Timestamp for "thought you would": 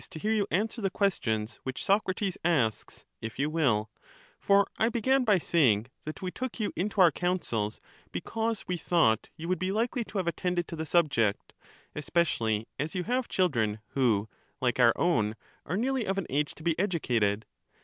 8.77-9.59